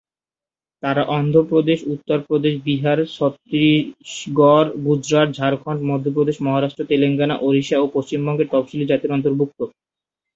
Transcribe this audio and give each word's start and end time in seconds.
তারা 0.83 1.01
অন্ধ্রপ্রদেশ, 1.11 1.79
উত্তরপ্রদেশ, 1.93 2.53
বিহার, 2.67 2.97
ছত্তিশগড়, 3.15 4.69
গুজরাট, 4.85 5.27
ঝাড়খণ্ড, 5.33 5.79
মধ্যপ্রদেশ, 5.91 6.37
মহারাষ্ট্র, 6.41 6.89
তেলেঙ্গানা, 6.89 7.35
ওড়িশা 7.41 7.77
ও 7.79 7.85
পশ্চিমবঙ্গে 7.95 8.45
তফসিলি 8.53 8.85
জাতির 8.87 9.15
অন্তর্ভুক্ত। 9.17 9.59